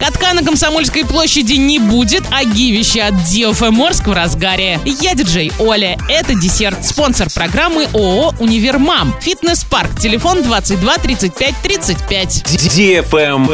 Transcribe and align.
Катка 0.00 0.32
на 0.32 0.44
Комсомольской 0.44 1.04
площади 1.04 1.54
не 1.54 1.80
будет, 1.80 2.22
а 2.30 2.44
гивище 2.44 3.02
от 3.02 3.14
DFM 3.14 3.84
Орск 3.84 4.06
в 4.06 4.12
разгаре. 4.12 4.78
Я 4.84 5.16
диджей 5.16 5.50
Оля. 5.58 5.98
Это 6.08 6.36
десерт. 6.36 6.86
Спонсор 6.86 7.28
программы 7.34 7.88
ООО 7.92 8.32
«Универмам». 8.38 9.12
Фитнес-парк. 9.20 9.98
Телефон 9.98 10.44
22 10.44 10.98
35 10.98 11.54
35. 11.64 12.28
DFM 12.46 13.48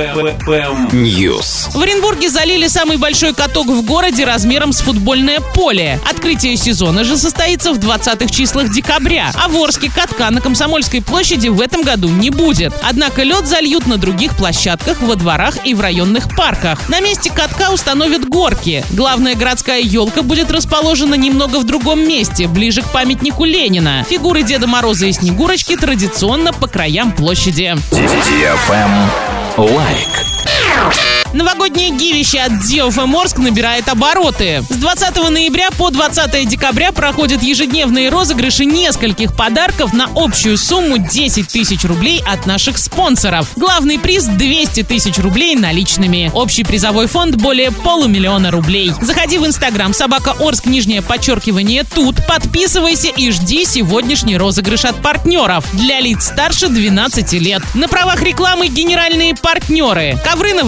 News. 0.92 1.70
В 1.72 1.80
Оренбурге 1.80 2.28
залили 2.28 2.66
самый 2.66 2.98
большой 2.98 3.32
каток 3.32 3.66
в 3.68 3.82
городе 3.82 4.26
размером 4.26 4.74
с 4.74 4.80
футбольное 4.80 5.40
поле. 5.40 5.98
Открытие 6.08 6.58
сезона 6.58 7.04
же 7.04 7.16
состоится 7.16 7.72
в 7.72 7.78
20-х 7.78 8.28
числах 8.28 8.70
декабря. 8.70 9.32
А 9.34 9.48
в 9.48 9.56
Орске 9.56 9.90
катка 9.90 10.28
на 10.30 10.42
Комсомольской 10.42 11.00
площади 11.00 11.48
в 11.48 11.62
этом 11.62 11.84
году 11.84 12.10
не 12.10 12.28
будет. 12.28 12.74
Однако 12.82 13.22
лед 13.22 13.46
зальют 13.46 13.86
на 13.86 13.96
других 13.96 14.36
площадках, 14.36 15.00
во 15.00 15.16
дворах 15.16 15.56
и 15.64 15.72
в 15.72 15.80
районных 15.80 16.33
парках. 16.36 16.88
На 16.88 17.00
месте 17.00 17.30
катка 17.30 17.70
установят 17.72 18.28
горки. 18.28 18.84
Главная 18.90 19.34
городская 19.34 19.80
елка 19.80 20.22
будет 20.22 20.50
расположена 20.50 21.14
немного 21.14 21.58
в 21.58 21.64
другом 21.64 22.06
месте, 22.06 22.46
ближе 22.46 22.82
к 22.82 22.90
памятнику 22.90 23.44
Ленина. 23.44 24.04
Фигуры 24.08 24.42
Деда 24.42 24.66
Мороза 24.66 25.06
и 25.06 25.12
Снегурочки 25.12 25.76
традиционно 25.76 26.52
по 26.52 26.66
краям 26.66 27.12
площади. 27.12 27.76
Лайк. 29.56 30.23
Новогоднее 31.34 31.90
гивище 31.90 32.38
от 32.38 32.52
DFM 32.52 33.20
Орск 33.20 33.38
набирает 33.38 33.88
обороты. 33.88 34.62
С 34.70 34.76
20 34.76 35.16
ноября 35.30 35.72
по 35.72 35.90
20 35.90 36.48
декабря 36.48 36.92
проходят 36.92 37.42
ежедневные 37.42 38.08
розыгрыши 38.08 38.64
нескольких 38.64 39.34
подарков 39.34 39.92
на 39.92 40.08
общую 40.14 40.56
сумму 40.56 40.98
10 40.98 41.48
тысяч 41.48 41.82
рублей 41.82 42.22
от 42.24 42.46
наших 42.46 42.78
спонсоров. 42.78 43.48
Главный 43.56 43.98
приз 43.98 44.26
200 44.26 44.84
тысяч 44.84 45.18
рублей 45.18 45.56
наличными. 45.56 46.30
Общий 46.32 46.62
призовой 46.62 47.08
фонд 47.08 47.34
более 47.34 47.72
полумиллиона 47.72 48.52
рублей. 48.52 48.92
Заходи 49.02 49.38
в 49.38 49.44
инстаграм 49.44 49.92
собака 49.92 50.36
Орск 50.38 50.66
нижнее 50.66 51.02
подчеркивание 51.02 51.82
тут, 51.82 52.24
подписывайся 52.28 53.08
и 53.08 53.32
жди 53.32 53.64
сегодняшний 53.64 54.36
розыгрыш 54.36 54.84
от 54.84 55.02
партнеров 55.02 55.66
для 55.72 55.98
лиц 55.98 56.26
старше 56.26 56.68
12 56.68 57.32
лет. 57.32 57.62
На 57.74 57.88
правах 57.88 58.22
рекламы 58.22 58.68
генеральные 58.68 59.34
партнеры. 59.34 60.16
Ковры 60.24 60.54
на 60.54 60.62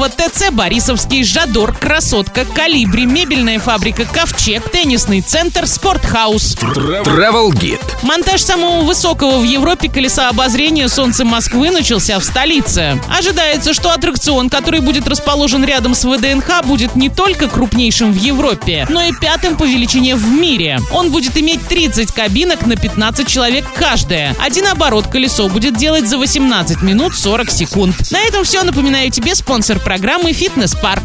Васнецова, 0.00 0.08
ТЦ 0.08 0.50
Борисовский, 0.50 1.24
Жадор, 1.24 1.74
Красотка, 1.74 2.44
Калибри, 2.44 3.04
мебельная 3.04 3.58
фабрика 3.58 4.06
Ковчег, 4.06 4.70
теннисный 4.70 5.20
центр, 5.20 5.66
Спортхаус. 5.66 6.56
Travel 6.56 7.50
Guide. 7.50 7.80
Монтаж 8.02 8.40
самого 8.40 8.82
высокого 8.82 9.38
в 9.38 9.44
Европе 9.44 9.90
колеса 9.90 10.28
обозрения 10.28 10.88
«Солнце 10.88 11.24
Москвы» 11.24 11.70
начался 11.70 12.18
в 12.18 12.24
столице. 12.24 12.98
Ожидается, 13.08 13.74
что 13.74 13.90
аттракцион, 13.90 14.48
который 14.48 14.80
будет 14.80 15.06
расположен 15.06 15.64
рядом 15.64 15.94
с 15.94 16.04
ВДНХ, 16.04 16.64
будет 16.64 16.96
не 16.96 17.10
только 17.10 17.48
крупнейшим 17.48 18.12
в 18.12 18.16
Европе, 18.16 18.86
но 18.88 19.02
и 19.02 19.12
пятым 19.12 19.56
по 19.56 19.64
величине 19.64 20.16
в 20.16 20.26
мире. 20.26 20.78
Он 20.92 21.10
будет 21.10 21.36
иметь 21.36 21.66
30 21.68 22.12
кабинок 22.12 22.64
на 22.64 22.76
15 22.76 23.28
человек 23.28 23.66
каждая. 23.74 24.34
Один 24.40 24.66
оборот 24.66 25.08
колесо 25.08 25.48
будет 25.48 25.76
делать 25.76 26.08
за 26.08 26.16
18 26.16 26.80
минут 26.82 27.14
40 27.14 27.50
секунд. 27.50 28.10
На 28.10 28.20
этом 28.22 28.44
все. 28.44 28.62
Напоминаю 28.62 29.10
тебе 29.10 29.34
спонсор 29.34 29.78
программы 29.90 30.32
«Фитнес-парк». 30.32 31.02